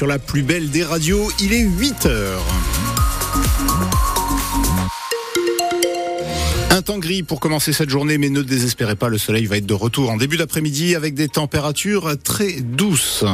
sur 0.00 0.06
la 0.06 0.18
plus 0.18 0.42
belle 0.42 0.70
des 0.70 0.82
radios. 0.82 1.30
Il 1.40 1.52
est 1.52 1.60
8 1.60 2.06
heures. 2.06 2.46
Un 6.70 6.80
temps 6.80 6.96
gris 6.96 7.22
pour 7.22 7.38
commencer 7.38 7.74
cette 7.74 7.90
journée, 7.90 8.16
mais 8.16 8.30
ne 8.30 8.40
désespérez 8.40 8.96
pas, 8.96 9.10
le 9.10 9.18
soleil 9.18 9.44
va 9.44 9.58
être 9.58 9.66
de 9.66 9.74
retour 9.74 10.08
en 10.08 10.16
début 10.16 10.38
d'après-midi 10.38 10.94
avec 10.94 11.12
des 11.12 11.28
températures 11.28 12.16
très 12.24 12.62
douces. 12.62 13.26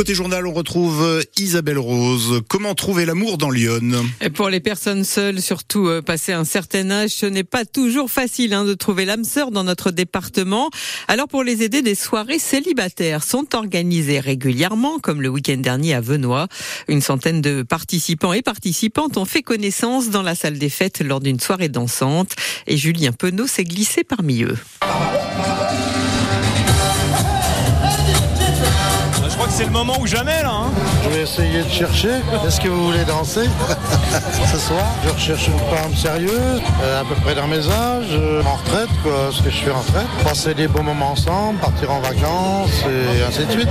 Côté 0.00 0.14
journal, 0.14 0.46
on 0.46 0.54
retrouve 0.54 1.22
Isabelle 1.36 1.78
Rose. 1.78 2.40
Comment 2.48 2.74
trouver 2.74 3.04
l'amour 3.04 3.36
dans 3.36 3.50
Lyon? 3.50 4.06
Pour 4.32 4.48
les 4.48 4.58
personnes 4.60 5.04
seules, 5.04 5.42
surtout 5.42 5.88
euh, 5.88 6.00
passé 6.00 6.32
un 6.32 6.44
certain 6.44 6.90
âge, 6.90 7.10
ce 7.10 7.26
n'est 7.26 7.44
pas 7.44 7.66
toujours 7.66 8.10
facile 8.10 8.54
hein, 8.54 8.64
de 8.64 8.72
trouver 8.72 9.04
l'âme 9.04 9.24
sœur 9.24 9.50
dans 9.50 9.62
notre 9.62 9.90
département. 9.90 10.70
Alors 11.06 11.28
pour 11.28 11.44
les 11.44 11.62
aider, 11.62 11.82
des 11.82 11.94
soirées 11.94 12.38
célibataires 12.38 13.22
sont 13.22 13.54
organisées 13.54 14.20
régulièrement, 14.20 15.00
comme 15.00 15.20
le 15.20 15.28
week-end 15.28 15.58
dernier 15.58 15.92
à 15.92 16.00
Venoy. 16.00 16.46
Une 16.88 17.02
centaine 17.02 17.42
de 17.42 17.62
participants 17.62 18.32
et 18.32 18.40
participantes 18.40 19.18
ont 19.18 19.26
fait 19.26 19.42
connaissance 19.42 20.08
dans 20.08 20.22
la 20.22 20.34
salle 20.34 20.58
des 20.58 20.70
fêtes 20.70 21.02
lors 21.02 21.20
d'une 21.20 21.40
soirée 21.40 21.68
dansante. 21.68 22.30
Et 22.66 22.78
Julien 22.78 23.12
Penaud 23.12 23.46
s'est 23.46 23.64
glissé 23.64 24.02
parmi 24.02 24.44
eux. 24.44 24.56
Le 29.70 29.78
moment 29.78 29.98
ou 30.00 30.06
jamais 30.06 30.42
là. 30.42 30.50
Hein 30.52 30.70
Je 31.04 31.08
vais 31.10 31.22
essayer 31.22 31.62
de 31.62 31.68
chercher. 31.68 32.10
Est-ce 32.46 32.60
que 32.60 32.68
vous 32.68 32.86
voulez 32.86 33.04
danser? 33.04 33.48
Ce 34.52 34.58
soir 34.58 34.84
Je 35.04 35.10
recherche 35.10 35.48
une 35.48 35.58
femme 35.58 35.94
sérieuse, 35.94 36.60
euh, 36.82 37.00
à 37.00 37.04
peu 37.04 37.14
près 37.16 37.34
dans 37.34 37.46
mes 37.46 37.68
âges, 37.68 38.12
euh, 38.12 38.42
en 38.42 38.56
retraite, 38.56 38.90
quoi, 39.02 39.30
ce 39.32 39.42
que 39.42 39.50
je 39.50 39.56
fais 39.56 39.70
en 39.70 39.80
retraite. 39.80 40.06
Passer 40.24 40.54
des 40.54 40.68
bons 40.68 40.82
moments 40.82 41.12
ensemble, 41.12 41.58
partir 41.60 41.90
en 41.90 42.00
vacances 42.00 42.84
et 42.86 43.22
ainsi 43.22 43.46
de 43.46 43.52
suite. 43.52 43.68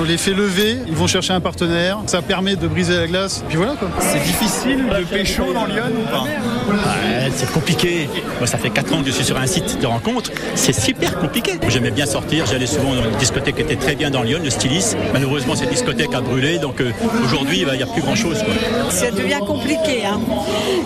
On 0.00 0.04
les 0.04 0.16
fait 0.18 0.32
lever, 0.32 0.78
ils 0.86 0.94
vont 0.94 1.06
chercher 1.06 1.32
un 1.32 1.40
partenaire, 1.40 1.98
ça 2.06 2.22
permet 2.22 2.56
de 2.56 2.66
briser 2.68 2.96
la 2.96 3.06
glace, 3.06 3.44
puis 3.48 3.56
voilà 3.56 3.74
quoi. 3.74 3.88
C'est 3.98 4.22
difficile 4.22 4.84
de 4.86 5.04
pécho 5.04 5.52
dans 5.52 5.66
Lyon 5.66 5.84
ou 5.98 6.10
pas? 6.10 6.22
Ouais, 6.22 7.30
c'est 7.34 7.50
compliqué. 7.52 8.08
Moi, 8.38 8.46
ça 8.46 8.58
fait 8.58 8.70
4 8.70 8.94
ans 8.94 9.00
que 9.00 9.06
je 9.06 9.12
suis 9.12 9.24
sur 9.24 9.36
un 9.36 9.46
site 9.46 9.80
de 9.80 9.86
rencontre. 9.86 10.30
C'est 10.54 10.72
super 10.72 11.18
compliqué. 11.18 11.52
J'aimais 11.68 11.90
bien 11.90 12.06
sortir. 12.06 12.46
J'allais 12.46 12.66
souvent 12.66 12.94
dans 12.94 13.04
une 13.04 13.16
discothèque 13.18 13.56
qui 13.56 13.62
était 13.62 13.76
très 13.76 13.94
bien 13.94 14.10
dans 14.10 14.22
Lyon, 14.22 14.40
le 14.42 14.50
Stylis. 14.50 14.94
Malheureusement, 15.12 15.54
cette 15.56 15.70
discothèque 15.70 16.14
a 16.14 16.20
brûlé. 16.20 16.58
Donc 16.58 16.80
euh, 16.80 16.92
aujourd'hui, 17.24 17.64
bah, 17.64 17.72
il 17.74 17.78
n'y 17.78 17.82
a 17.82 17.86
plus 17.86 18.02
grand-chose. 18.02 18.38
Quoi. 18.42 18.90
Ça 18.90 19.10
devient 19.10 19.40
compliqué, 19.46 20.04
hein. 20.04 20.20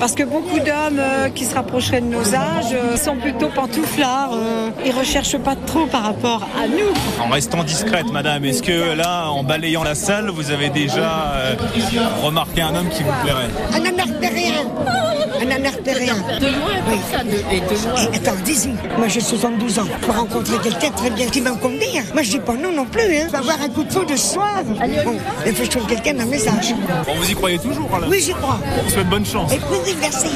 parce 0.00 0.14
que 0.14 0.22
beaucoup 0.22 0.58
d'hommes 0.58 0.98
euh, 0.98 1.28
qui 1.28 1.44
se 1.44 1.54
rapprocheraient 1.54 2.00
de 2.00 2.06
nos 2.06 2.34
âges 2.34 2.72
euh, 2.72 2.96
sont 2.96 3.16
plutôt 3.16 3.48
pantouflards. 3.48 4.32
euh, 4.34 4.70
ils 4.84 4.92
recherchent 4.92 5.38
pas 5.38 5.56
trop 5.66 5.86
par 5.86 6.04
rapport 6.04 6.48
à 6.62 6.66
nous. 6.66 7.22
En 7.24 7.28
restant 7.28 7.62
discrète, 7.64 8.10
madame, 8.12 8.35
est-ce 8.44 8.62
que 8.62 8.94
là, 8.94 9.28
en 9.30 9.42
balayant 9.42 9.82
la 9.82 9.94
salle, 9.94 10.30
vous 10.30 10.50
avez 10.50 10.68
déjà 10.68 11.32
euh, 11.34 11.54
remarqué 12.22 12.62
un 12.62 12.74
homme 12.74 12.88
qui 12.88 13.02
vous 13.02 13.12
plairait? 13.22 13.48
Un 13.72 13.84
anartérien. 13.84 14.64
Un 15.40 15.50
anartérien. 15.50 16.14
De 16.40 16.46
loin, 16.46 16.98
ça, 17.10 17.22
de, 17.24 17.54
et 17.54 17.60
de 17.60 17.88
loin. 17.88 18.02
Attends, 18.14 18.40
dis-y. 18.44 18.68
Moi, 18.98 19.08
j'ai 19.08 19.20
72 19.20 19.78
ans. 19.78 19.86
Pour 20.02 20.14
rencontrer 20.16 20.58
quelqu'un 20.62 20.90
très 20.90 21.10
bien 21.10 21.26
qui 21.26 21.40
va 21.40 21.52
me 21.52 21.56
convenir? 21.58 22.02
Moi, 22.14 22.22
je 22.22 22.30
dis 22.30 22.38
pas 22.38 22.54
non 22.54 22.72
non 22.72 22.86
plus. 22.86 23.02
Hein. 23.16 23.26
Faut 23.30 23.36
avoir 23.36 23.60
un 23.60 23.68
coup 23.68 23.84
de 23.84 23.92
foudre 23.92 24.16
ce 24.16 24.34
soir. 24.34 24.62
Bon, 24.64 24.74
il 25.46 25.52
faut 25.52 25.60
que 25.60 25.64
je 25.64 25.70
trouve 25.70 25.86
quelqu'un 25.86 26.14
dans 26.14 26.26
mes 26.26 26.48
âges. 26.48 26.74
Bon, 27.06 27.12
vous 27.16 27.30
y 27.30 27.34
croyez 27.34 27.58
toujours 27.58 27.88
là 27.98 28.06
Oui, 28.10 28.20
j'y 28.24 28.32
crois. 28.32 28.58
On 28.78 28.82
vous 28.82 28.90
souhaite 28.90 29.08
bonne 29.08 29.26
chance. 29.26 29.52
Et 29.52 29.60
oui, 29.70 29.94
merci. 30.00 30.26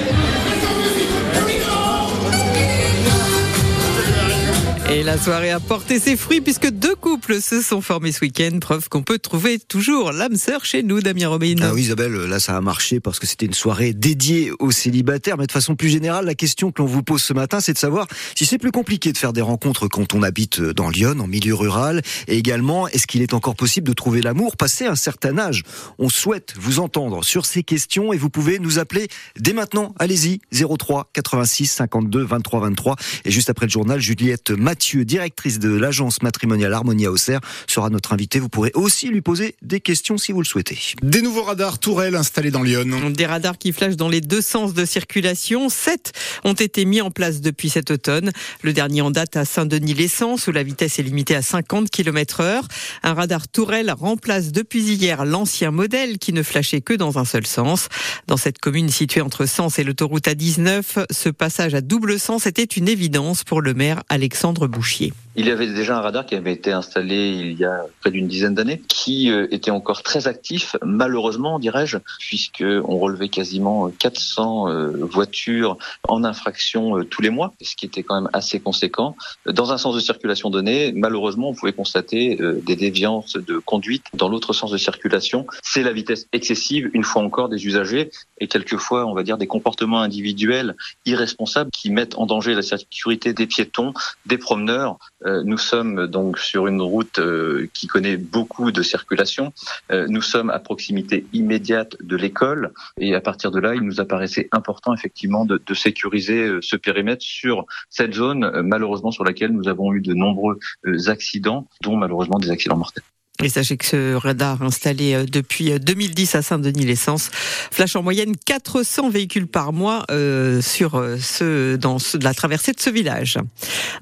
Et 4.92 5.04
la 5.04 5.16
soirée 5.16 5.52
a 5.52 5.60
porté 5.60 6.00
ses 6.00 6.16
fruits 6.16 6.40
puisque 6.40 6.68
deux 6.68 6.96
couples 6.96 7.40
se 7.40 7.62
sont 7.62 7.80
formés 7.80 8.10
ce 8.10 8.22
week-end. 8.22 8.58
Preuve 8.60 8.88
qu'on 8.88 9.04
peut 9.04 9.20
trouver 9.20 9.60
toujours 9.60 10.10
l'âme 10.10 10.34
sœur 10.34 10.64
chez 10.64 10.82
nous, 10.82 11.00
Damien 11.00 11.28
Robin. 11.28 11.54
Ah 11.62 11.72
oui, 11.72 11.82
Isabelle, 11.82 12.12
là 12.12 12.40
ça 12.40 12.56
a 12.56 12.60
marché 12.60 12.98
parce 12.98 13.20
que 13.20 13.26
c'était 13.28 13.46
une 13.46 13.54
soirée 13.54 13.92
dédiée 13.92 14.50
aux 14.58 14.72
célibataires. 14.72 15.38
Mais 15.38 15.46
de 15.46 15.52
façon 15.52 15.76
plus 15.76 15.90
générale, 15.90 16.26
la 16.26 16.34
question 16.34 16.72
que 16.72 16.82
l'on 16.82 16.88
vous 16.88 17.04
pose 17.04 17.22
ce 17.22 17.32
matin, 17.32 17.60
c'est 17.60 17.72
de 17.72 17.78
savoir 17.78 18.08
si 18.34 18.46
c'est 18.46 18.58
plus 18.58 18.72
compliqué 18.72 19.12
de 19.12 19.16
faire 19.16 19.32
des 19.32 19.42
rencontres 19.42 19.86
quand 19.86 20.12
on 20.12 20.24
habite 20.24 20.60
dans 20.60 20.90
Lyon, 20.90 21.20
en 21.20 21.28
milieu 21.28 21.54
rural. 21.54 22.02
Et 22.26 22.36
également, 22.36 22.88
est-ce 22.88 23.06
qu'il 23.06 23.22
est 23.22 23.32
encore 23.32 23.54
possible 23.54 23.86
de 23.86 23.92
trouver 23.92 24.22
l'amour 24.22 24.56
passé 24.56 24.86
un 24.86 24.96
certain 24.96 25.38
âge? 25.38 25.62
On 26.00 26.08
souhaite 26.08 26.54
vous 26.58 26.80
entendre 26.80 27.22
sur 27.22 27.46
ces 27.46 27.62
questions 27.62 28.12
et 28.12 28.18
vous 28.18 28.28
pouvez 28.28 28.58
nous 28.58 28.80
appeler 28.80 29.06
dès 29.38 29.52
maintenant. 29.52 29.94
Allez-y, 30.00 30.40
03 30.52 31.10
86 31.12 31.66
52 31.66 32.24
23 32.24 32.58
23. 32.58 32.96
Et 33.24 33.30
juste 33.30 33.50
après 33.50 33.66
le 33.66 33.70
journal, 33.70 34.00
Juliette 34.00 34.50
Mathieu, 34.50 34.79
directrice 35.04 35.58
de 35.58 35.70
l'agence 35.70 36.22
matrimoniale 36.22 36.74
Harmonia 36.74 37.10
Auxerre, 37.10 37.40
sera 37.66 37.90
notre 37.90 38.12
invitée. 38.12 38.38
Vous 38.38 38.48
pourrez 38.48 38.72
aussi 38.74 39.08
lui 39.08 39.20
poser 39.20 39.54
des 39.62 39.80
questions 39.80 40.18
si 40.18 40.32
vous 40.32 40.40
le 40.40 40.46
souhaitez. 40.46 40.78
Des 41.02 41.22
nouveaux 41.22 41.42
radars 41.42 41.78
tourelles 41.78 42.16
installés 42.16 42.50
dans 42.50 42.62
Lyon. 42.62 43.10
Des 43.10 43.26
radars 43.26 43.58
qui 43.58 43.72
flashent 43.72 43.96
dans 43.96 44.08
les 44.08 44.20
deux 44.20 44.40
sens 44.40 44.74
de 44.74 44.84
circulation. 44.84 45.68
Sept 45.68 46.12
ont 46.44 46.54
été 46.54 46.84
mis 46.84 47.00
en 47.00 47.10
place 47.10 47.40
depuis 47.40 47.70
cet 47.70 47.90
automne. 47.90 48.30
Le 48.62 48.72
dernier 48.72 49.02
en 49.02 49.10
date 49.10 49.36
à 49.36 49.44
Saint-Denis-l'Essence 49.44 50.46
où 50.46 50.52
la 50.52 50.62
vitesse 50.62 50.98
est 50.98 51.02
limitée 51.02 51.34
à 51.34 51.42
50 51.42 51.90
km 51.90 52.40
heure. 52.40 52.66
Un 53.02 53.14
radar 53.14 53.48
tourelle 53.48 53.90
remplace 53.90 54.52
depuis 54.52 54.82
hier 54.82 55.24
l'ancien 55.24 55.70
modèle 55.70 56.18
qui 56.18 56.32
ne 56.32 56.42
flashait 56.42 56.80
que 56.80 56.94
dans 56.94 57.18
un 57.18 57.24
seul 57.24 57.46
sens. 57.46 57.88
Dans 58.26 58.36
cette 58.36 58.58
commune 58.58 58.88
située 58.88 59.20
entre 59.20 59.46
Sens 59.46 59.78
et 59.78 59.84
l'autoroute 59.84 60.26
A19, 60.26 61.06
ce 61.10 61.28
passage 61.28 61.74
à 61.74 61.80
double 61.80 62.18
sens 62.18 62.46
était 62.46 62.64
une 62.64 62.88
évidence 62.88 63.44
pour 63.44 63.60
le 63.60 63.74
maire 63.74 64.02
Alexandre 64.08 64.68
Bouchier. 64.70 65.12
Il 65.36 65.46
y 65.46 65.50
avait 65.52 65.68
déjà 65.68 65.96
un 65.96 66.00
radar 66.00 66.26
qui 66.26 66.34
avait 66.34 66.52
été 66.52 66.72
installé 66.72 67.28
il 67.28 67.52
y 67.52 67.64
a 67.64 67.84
près 68.00 68.10
d'une 68.10 68.26
dizaine 68.26 68.54
d'années, 68.54 68.82
qui 68.88 69.30
euh, 69.30 69.46
était 69.52 69.70
encore 69.70 70.02
très 70.02 70.26
actif, 70.26 70.74
malheureusement, 70.82 71.60
dirais-je, 71.60 71.98
puisque 72.18 72.64
on 72.64 72.98
relevait 72.98 73.28
quasiment 73.28 73.90
400 73.90 74.68
euh, 74.68 74.90
voitures 75.04 75.78
en 76.08 76.24
infraction 76.24 76.98
euh, 76.98 77.04
tous 77.04 77.22
les 77.22 77.30
mois, 77.30 77.52
ce 77.62 77.76
qui 77.76 77.86
était 77.86 78.02
quand 78.02 78.20
même 78.20 78.30
assez 78.32 78.58
conséquent. 78.58 79.16
Dans 79.46 79.72
un 79.72 79.78
sens 79.78 79.94
de 79.94 80.00
circulation 80.00 80.50
donné, 80.50 80.92
malheureusement, 80.92 81.50
on 81.50 81.54
pouvait 81.54 81.72
constater 81.72 82.36
des 82.40 82.76
déviances 82.76 83.34
de 83.34 83.58
conduite 83.58 84.06
dans 84.14 84.28
l'autre 84.28 84.52
sens 84.52 84.72
de 84.72 84.78
circulation. 84.78 85.46
C'est 85.62 85.84
la 85.84 85.92
vitesse 85.92 86.26
excessive, 86.32 86.90
une 86.92 87.04
fois 87.04 87.22
encore, 87.22 87.48
des 87.48 87.66
usagers 87.66 88.10
et 88.40 88.48
quelquefois, 88.48 89.06
on 89.06 89.14
va 89.14 89.22
dire, 89.22 89.38
des 89.38 89.46
comportements 89.46 90.00
individuels 90.00 90.74
irresponsables 91.06 91.70
qui 91.70 91.90
mettent 91.90 92.16
en 92.18 92.26
danger 92.26 92.54
la 92.54 92.62
sécurité 92.62 93.32
des 93.32 93.46
piétons, 93.46 93.92
des 94.26 94.38
promeneurs. 94.38 94.98
Euh, 95.26 95.42
nous 95.44 95.58
sommes 95.58 96.06
donc 96.06 96.38
sur 96.38 96.66
une 96.66 96.80
route 96.80 97.18
euh, 97.18 97.68
qui 97.74 97.86
connaît 97.86 98.16
beaucoup 98.16 98.72
de 98.72 98.82
circulation. 98.82 99.52
Euh, 99.90 100.06
nous 100.08 100.22
sommes 100.22 100.50
à 100.50 100.58
proximité 100.58 101.26
immédiate 101.32 101.96
de 102.00 102.16
l'école 102.16 102.72
et 102.98 103.14
à 103.14 103.20
partir 103.20 103.50
de 103.50 103.60
là, 103.60 103.74
il 103.74 103.82
nous 103.82 104.00
apparaissait 104.00 104.48
important 104.52 104.94
effectivement 104.94 105.44
de, 105.44 105.60
de 105.64 105.74
sécuriser 105.74 106.58
ce 106.62 106.76
périmètre 106.76 107.22
sur 107.22 107.66
cette 107.88 108.14
zone, 108.14 108.62
malheureusement 108.62 109.10
sur 109.10 109.24
laquelle 109.24 109.52
nous 109.52 109.68
avons 109.68 109.92
eu 109.92 110.00
de 110.00 110.14
nombreux 110.14 110.58
accidents, 111.06 111.66
dont 111.82 111.96
malheureusement 111.96 112.38
des 112.38 112.50
accidents 112.50 112.76
mortels. 112.76 113.04
Et 113.42 113.48
sachez 113.48 113.76
que 113.78 113.86
ce 113.86 114.14
radar 114.14 114.62
installé 114.62 115.14
euh, 115.14 115.24
depuis 115.24 115.78
2010 115.78 116.34
à 116.34 116.42
Saint-Denis-l'Essence 116.42 117.30
flash 117.70 117.96
en 117.96 118.02
moyenne 118.02 118.34
400 118.36 119.08
véhicules 119.10 119.46
par 119.46 119.72
mois 119.72 120.04
euh, 120.10 120.60
sur 120.60 120.96
euh, 120.96 121.16
ce 121.18 121.76
dans 121.76 121.98
ce, 121.98 122.18
la 122.18 122.34
traversée 122.34 122.72
de 122.72 122.80
ce 122.80 122.90
village. 122.90 123.38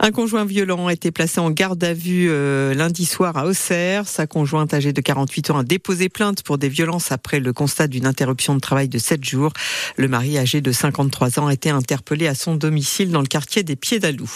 Un 0.00 0.10
conjoint 0.10 0.44
violent 0.44 0.86
a 0.86 0.92
été 0.92 1.10
placé 1.10 1.38
en 1.40 1.50
garde 1.50 1.82
à 1.84 1.92
vue 1.92 2.28
euh, 2.30 2.74
lundi 2.74 3.04
soir 3.04 3.36
à 3.36 3.46
Auxerre. 3.46 4.08
Sa 4.08 4.26
conjointe 4.26 4.74
âgée 4.74 4.92
de 4.92 5.00
48 5.00 5.50
ans 5.50 5.58
a 5.58 5.64
déposé 5.64 6.08
plainte 6.08 6.42
pour 6.42 6.58
des 6.58 6.68
violences 6.68 7.12
après 7.12 7.40
le 7.40 7.52
constat 7.52 7.86
d'une 7.86 8.06
interruption 8.06 8.54
de 8.54 8.60
travail 8.60 8.88
de 8.88 8.98
7 8.98 9.24
jours. 9.24 9.52
Le 9.96 10.08
mari 10.08 10.38
âgé 10.38 10.60
de 10.60 10.72
53 10.72 11.38
ans 11.38 11.46
a 11.46 11.52
été 11.52 11.70
interpellé 11.70 12.26
à 12.26 12.34
son 12.34 12.56
domicile 12.56 13.10
dans 13.10 13.20
le 13.20 13.26
quartier 13.26 13.62
des 13.62 13.76
Pieds 13.76 14.00
d'Alou. 14.00 14.30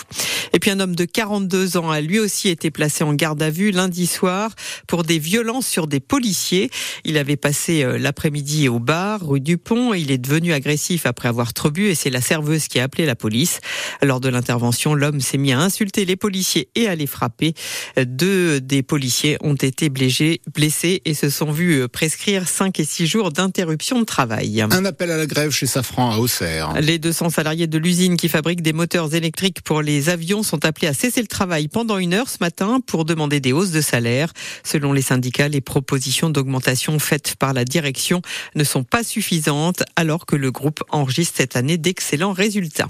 Et 0.52 0.58
puis 0.58 0.70
un 0.70 0.80
homme 0.80 0.94
de 0.94 1.04
42 1.04 1.76
ans 1.76 1.90
a 1.90 2.00
lui 2.00 2.18
aussi 2.18 2.48
été 2.48 2.70
placé 2.70 3.02
en 3.02 3.14
garde 3.14 3.42
à 3.42 3.50
vue 3.50 3.70
lundi 3.70 4.06
soir 4.06 4.50
pour 4.92 5.04
des 5.04 5.18
violences 5.18 5.66
sur 5.66 5.86
des 5.86 6.00
policiers. 6.00 6.68
Il 7.06 7.16
avait 7.16 7.38
passé 7.38 7.82
euh, 7.82 7.96
l'après-midi 7.96 8.68
au 8.68 8.78
bar, 8.78 9.26
rue 9.26 9.40
du 9.40 9.56
Pont. 9.56 9.94
Il 9.94 10.10
est 10.10 10.18
devenu 10.18 10.52
agressif 10.52 11.06
après 11.06 11.28
avoir 11.28 11.54
trop 11.54 11.70
bu 11.70 11.86
et 11.86 11.94
c'est 11.94 12.10
la 12.10 12.20
serveuse 12.20 12.68
qui 12.68 12.78
a 12.78 12.82
appelé 12.82 13.06
la 13.06 13.16
police. 13.16 13.60
Lors 14.02 14.20
de 14.20 14.28
l'intervention, 14.28 14.94
l'homme 14.94 15.22
s'est 15.22 15.38
mis 15.38 15.54
à 15.54 15.60
insulter 15.60 16.04
les 16.04 16.16
policiers 16.16 16.68
et 16.74 16.88
à 16.88 16.94
les 16.94 17.06
frapper. 17.06 17.54
Deux 17.96 18.60
des 18.60 18.82
policiers 18.82 19.38
ont 19.40 19.54
été 19.54 19.88
blessés, 19.88 20.42
blessés 20.54 21.00
et 21.06 21.14
se 21.14 21.30
sont 21.30 21.52
vus 21.52 21.80
euh, 21.80 21.88
prescrire 21.88 22.46
5 22.46 22.78
et 22.78 22.84
6 22.84 23.06
jours 23.06 23.32
d'interruption 23.32 23.98
de 23.98 24.04
travail. 24.04 24.60
Un 24.60 24.84
appel 24.84 25.10
à 25.10 25.16
la 25.16 25.24
grève 25.24 25.52
chez 25.52 25.64
Safran 25.64 26.10
à 26.10 26.18
Auxerre. 26.18 26.74
Les 26.82 26.98
200 26.98 27.30
salariés 27.30 27.66
de 27.66 27.78
l'usine 27.78 28.18
qui 28.18 28.28
fabrique 28.28 28.60
des 28.60 28.74
moteurs 28.74 29.14
électriques 29.14 29.62
pour 29.62 29.80
les 29.80 30.10
avions 30.10 30.42
sont 30.42 30.66
appelés 30.66 30.88
à 30.88 30.92
cesser 30.92 31.22
le 31.22 31.28
travail 31.28 31.68
pendant 31.68 31.96
une 31.96 32.12
heure 32.12 32.28
ce 32.28 32.36
matin 32.42 32.80
pour 32.86 33.06
demander 33.06 33.40
des 33.40 33.54
hausses 33.54 33.70
de 33.70 33.80
salaire. 33.80 34.34
Selon 34.62 34.81
Selon 34.82 34.94
les 34.94 35.02
syndicats, 35.02 35.46
les 35.46 35.60
propositions 35.60 36.28
d'augmentation 36.28 36.98
faites 36.98 37.36
par 37.36 37.52
la 37.52 37.64
direction 37.64 38.20
ne 38.56 38.64
sont 38.64 38.82
pas 38.82 39.04
suffisantes 39.04 39.84
alors 39.94 40.26
que 40.26 40.34
le 40.34 40.50
groupe 40.50 40.82
enregistre 40.88 41.34
cette 41.36 41.54
année 41.54 41.78
d'excellents 41.78 42.32
résultats. 42.32 42.88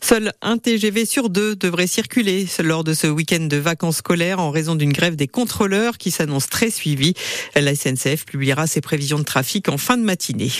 Seul 0.00 0.32
un 0.40 0.56
TGV 0.56 1.04
sur 1.04 1.28
deux 1.28 1.56
devrait 1.56 1.88
circuler 1.88 2.46
lors 2.60 2.84
de 2.84 2.94
ce 2.94 3.08
week-end 3.08 3.40
de 3.40 3.56
vacances 3.56 3.96
scolaires 3.96 4.38
en 4.38 4.52
raison 4.52 4.76
d'une 4.76 4.92
grève 4.92 5.16
des 5.16 5.26
contrôleurs 5.26 5.98
qui 5.98 6.12
s'annonce 6.12 6.48
très 6.48 6.70
suivie. 6.70 7.14
La 7.56 7.74
SNCF 7.74 8.24
publiera 8.24 8.68
ses 8.68 8.80
prévisions 8.80 9.18
de 9.18 9.24
trafic 9.24 9.68
en 9.68 9.78
fin 9.78 9.96
de 9.96 10.04
matinée. 10.04 10.52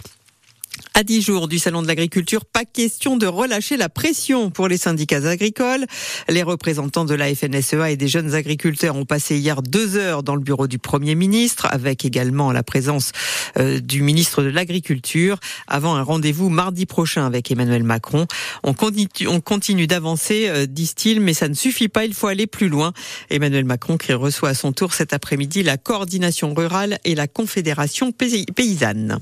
À 0.99 1.03
dix 1.03 1.21
jours 1.21 1.47
du 1.47 1.59
Salon 1.59 1.83
de 1.83 1.89
l'agriculture, 1.89 2.47
pas 2.47 2.65
question 2.65 3.19
de 3.19 3.27
relâcher 3.27 3.77
la 3.77 3.91
pression 3.91 4.51
pour 4.51 4.67
les 4.67 4.79
syndicats 4.79 5.29
agricoles. 5.29 5.85
Les 6.27 6.43
représentants 6.43 7.05
de 7.05 7.13
la 7.15 7.35
FNSEA 7.35 7.91
et 7.91 7.99
des 7.99 8.09
jeunes 8.09 8.33
agriculteurs 8.33 8.97
ont 8.97 9.05
passé 9.05 9.37
hier 9.37 9.61
deux 9.61 9.97
heures 9.97 10.23
dans 10.23 10.35
le 10.35 10.41
bureau 10.41 10.67
du 10.67 10.79
Premier 10.79 11.15
ministre, 11.15 11.67
avec 11.71 12.07
également 12.07 12.51
la 12.51 12.63
présence 12.63 13.13
euh, 13.59 13.79
du 13.79 14.01
ministre 14.01 14.43
de 14.43 14.49
l'Agriculture, 14.49 15.39
avant 15.69 15.97
un 15.97 16.03
rendez-vous 16.03 16.49
mardi 16.49 16.87
prochain 16.87 17.27
avec 17.27 17.51
Emmanuel 17.51 17.83
Macron. 17.83 18.27
On 18.63 18.73
continue, 18.73 19.29
on 19.29 19.43
continue 19.43 19.87
d'avancer, 19.87 20.49
euh, 20.49 20.65
disent-ils, 20.65 21.21
mais 21.21 21.35
ça 21.35 21.49
ne 21.49 21.55
suffit 21.55 21.89
pas, 21.89 22.07
il 22.07 22.15
faut 22.15 22.29
aller 22.29 22.47
plus 22.47 22.71
loin. 22.71 22.95
Emmanuel 23.29 23.67
Macron 23.67 23.99
qui 23.99 24.15
reçoit 24.15 24.49
à 24.49 24.55
son 24.55 24.73
tour 24.73 24.95
cet 24.95 25.13
après-midi 25.13 25.63
la 25.63 25.77
coordination 25.77 26.55
rurale 26.55 27.01
et 27.05 27.15
la 27.15 27.29
confédération 27.29 28.13
paysanne. 28.13 29.19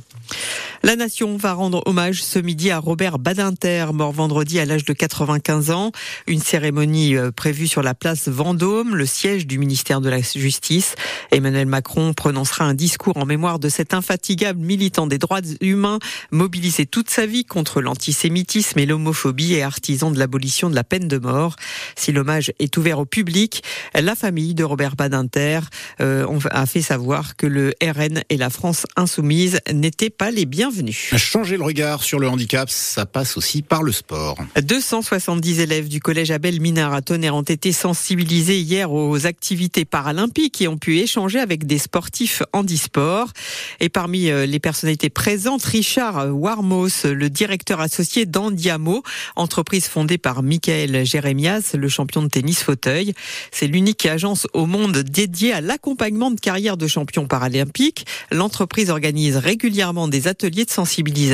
La 0.85 0.97
nation 0.97 1.39
va 1.39 1.55
rendre 1.65 1.83
hommage 1.87 2.23
ce 2.23 2.39
midi 2.39 2.71
à 2.71 2.79
Robert 2.79 3.19
Badinter, 3.19 3.87
mort 3.95 4.13
vendredi 4.13 4.61
à 4.61 4.67
l'âge 4.67 4.85
de 4.85 4.93
95 4.93 5.71
ans. 5.71 5.93
Une 6.27 6.43
cérémonie 6.43 7.17
euh, 7.17 7.31
prévue 7.31 7.69
sur 7.69 7.81
la 7.81 7.95
place 7.95 8.29
Vendôme, 8.29 8.95
le 8.95 9.07
siège 9.07 9.47
du 9.47 9.57
ministère 9.57 10.03
de 10.03 10.11
la 10.11 10.21
Justice. 10.21 10.95
Emmanuel 11.33 11.67
Macron 11.67 12.13
prononcera 12.13 12.67
un 12.67 12.75
discours 12.75 13.17
en 13.17 13.25
mémoire 13.25 13.59
de 13.59 13.71
cet 13.71 13.95
infatigable 13.95 14.61
militant 14.61 15.07
des 15.07 15.17
droits 15.17 15.41
humains, 15.63 16.01
mobilisé 16.33 16.85
toute 16.85 17.09
sa 17.09 17.25
vie 17.25 17.47
contre 17.47 17.81
l'antisémitisme 17.81 18.79
et 18.79 18.85
l'homophobie 18.85 19.55
et 19.55 19.63
artisan 19.63 20.11
de 20.11 20.19
l'abolition 20.19 20.69
de 20.69 20.75
la 20.75 20.85
peine 20.85 21.09
de 21.09 21.17
mort. 21.17 21.57
Si 21.97 22.13
l'hommage 22.13 22.53
est 22.59 22.77
ouvert 22.77 22.99
au 22.99 23.07
public, 23.07 23.65
la 23.95 24.15
famille 24.15 24.53
de 24.53 24.65
Robert 24.65 24.97
Badinter 24.97 25.61
euh, 26.03 26.27
a 26.51 26.67
fait 26.67 26.83
savoir 26.83 27.37
que 27.37 27.47
le 27.47 27.73
RN 27.83 28.23
et 28.29 28.37
la 28.37 28.51
France 28.51 28.85
insoumise 28.97 29.61
n'étaient 29.73 30.11
pas 30.11 30.31
les 30.31 30.45
bienvenus. 30.45 31.09
Le 31.57 31.65
regard 31.65 32.03
sur 32.03 32.19
le 32.19 32.29
handicap, 32.29 32.71
ça 32.71 33.07
passe 33.07 33.37
aussi 33.37 33.63
par 33.63 33.83
le 33.83 33.93
sport. 33.93 34.37
270 34.61 35.61
élèves 35.61 35.89
du 35.89 36.01
collège 36.01 36.31
Abel 36.31 36.61
Minard 36.61 36.95
à 36.95 37.03
Tonnerre 37.03 37.35
ont 37.35 37.43
été 37.43 37.73
sensibilisés 37.73 38.61
hier 38.61 38.93
aux 38.93 39.27
activités 39.27 39.85
paralympiques 39.85 40.61
et 40.63 40.69
ont 40.69 40.79
pu 40.79 40.99
échanger 40.99 41.39
avec 41.39 41.67
des 41.67 41.79
sportifs 41.79 42.43
handisport. 42.53 43.29
Et 43.81 43.89
parmi 43.89 44.31
euh, 44.31 44.47
les 44.47 44.61
personnalités 44.61 45.11
présentes, 45.11 45.65
Richard 45.65 46.35
Warmos, 46.35 47.05
le 47.05 47.31
directeur 47.31 47.81
associé 47.81 48.27
d'Andiamo, 48.27 49.03
entreprise 49.37 49.87
fondée 49.87 50.19
par 50.19 50.43
Michael 50.43 51.05
Jérémias, 51.05 51.75
le 51.75 51.89
champion 51.89 52.23
de 52.23 52.29
tennis 52.29 52.63
fauteuil. 52.63 53.15
C'est 53.51 53.67
l'unique 53.67 54.07
agence 54.07 54.47
au 54.53 54.67
monde 54.67 54.99
dédiée 54.99 55.53
à 55.53 55.61
l'accompagnement 55.61 56.31
de 56.31 56.41
carrière 56.41 56.77
de 56.77 56.87
champions 56.87 57.27
paralympiques. 57.27 58.07
L'entreprise 58.31 58.91
organise 58.91 59.37
régulièrement 59.37 60.09
des 60.09 60.29
ateliers 60.29 60.65
de 60.65 60.71
sensibilisation. 60.71 61.34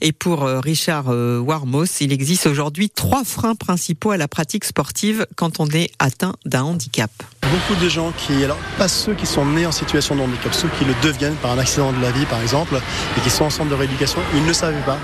Et 0.00 0.12
pour 0.12 0.44
euh, 0.44 0.60
Richard 0.60 1.06
euh, 1.08 1.38
Warmos, 1.38 2.00
il 2.00 2.12
existe 2.12 2.46
aujourd'hui 2.46 2.90
trois 2.90 3.24
freins 3.24 3.54
principaux 3.54 4.10
à 4.10 4.16
la 4.16 4.28
pratique 4.28 4.64
sportive 4.64 5.26
quand 5.36 5.60
on 5.60 5.68
est 5.68 5.90
atteint 5.98 6.34
d'un 6.44 6.62
handicap. 6.62 7.10
Beaucoup 7.42 7.80
de 7.82 7.88
gens 7.88 8.12
qui, 8.16 8.44
alors 8.44 8.58
pas 8.78 8.88
ceux 8.88 9.14
qui 9.14 9.26
sont 9.26 9.44
nés 9.44 9.66
en 9.66 9.72
situation 9.72 10.16
de 10.16 10.22
handicap, 10.22 10.54
ceux 10.54 10.68
qui 10.78 10.84
le 10.84 10.94
deviennent 11.02 11.34
par 11.36 11.52
un 11.52 11.58
accident 11.58 11.92
de 11.92 12.00
la 12.00 12.10
vie 12.10 12.26
par 12.26 12.40
exemple, 12.40 12.80
et 13.16 13.20
qui 13.20 13.30
sont 13.30 13.44
en 13.44 13.50
centre 13.50 13.70
de 13.70 13.74
rééducation, 13.74 14.20
ils 14.34 14.44
ne 14.44 14.52
savaient 14.52 14.84
pas 14.86 14.98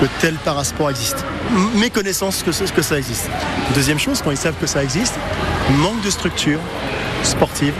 que 0.00 0.06
tel 0.20 0.34
parasport 0.44 0.90
existe. 0.90 1.24
Méconnaissance 1.76 2.42
que, 2.42 2.50
que 2.50 2.82
ça 2.82 2.98
existe. 2.98 3.28
Deuxième 3.74 3.98
chose, 3.98 4.20
quand 4.22 4.30
ils 4.30 4.36
savent 4.36 4.58
que 4.60 4.66
ça 4.66 4.82
existe, 4.82 5.14
manque 5.78 6.02
de 6.02 6.10
structure 6.10 6.60
sportive 7.22 7.74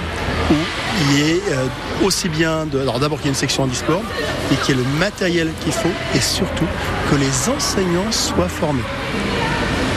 il 1.10 1.20
ait 1.20 1.42
euh, 1.50 1.66
aussi 2.04 2.28
bien 2.28 2.66
alors 2.80 3.00
d'abord 3.00 3.18
qu'il 3.18 3.26
y 3.26 3.28
ait 3.28 3.32
une 3.32 3.38
section 3.38 3.64
handisport 3.64 4.02
et 4.50 4.56
qu'il 4.56 4.76
y 4.76 4.80
ait 4.80 4.82
le 4.82 4.98
matériel 4.98 5.50
qu'il 5.62 5.72
faut 5.72 5.90
et 6.14 6.20
surtout 6.20 6.66
que 7.10 7.16
les 7.16 7.48
enseignants 7.48 8.10
soient 8.10 8.48
formés. 8.48 8.82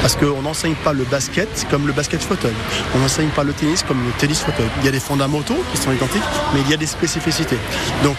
Parce 0.02 0.16
qu'on 0.16 0.44
n'enseigne 0.44 0.76
pas 0.76 0.94
le 0.94 1.04
basket 1.04 1.66
comme 1.72 1.88
le 1.88 1.94
basket 1.94 2.22
fauteuil. 2.22 2.54
On 2.96 3.00
n'enseigne 3.00 3.30
pas 3.30 3.44
le 3.44 3.54
tennis 3.54 3.82
comme 3.82 4.06
le 4.06 4.12
tennis 4.20 4.40
fauteuil. 4.42 4.68
Il 4.82 4.86
y 4.86 4.88
a 4.88 4.92
des 4.92 5.00
fondamentaux 5.00 5.58
qui 5.72 5.78
sont 5.78 5.92
identiques, 5.92 6.22
mais 6.54 6.62
il 6.62 6.70
y 6.70 6.74
a 6.76 6.78
des 6.78 6.86
spécificités. 6.86 7.58
Donc, 8.04 8.18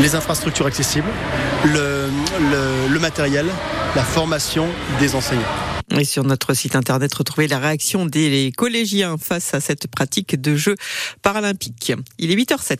les 0.00 0.14
infrastructures 0.14 0.66
accessibles, 0.66 1.08
le, 1.64 2.08
le, 2.52 2.92
le 2.92 2.98
matériel, 3.00 3.46
la 3.96 4.04
formation 4.04 4.66
des 5.00 5.16
enseignants. 5.16 5.42
Et 5.98 6.04
sur 6.04 6.22
notre 6.24 6.54
site 6.54 6.76
internet, 6.76 7.12
retrouvez 7.12 7.48
la 7.48 7.58
réaction 7.58 8.06
des 8.06 8.52
collégiens 8.56 9.18
face 9.18 9.54
à 9.54 9.60
cette 9.60 9.88
pratique 9.88 10.40
de 10.40 10.54
jeux 10.54 10.76
paralympiques. 11.20 11.92
Il 12.18 12.30
est 12.30 12.36
8h07. 12.36 12.78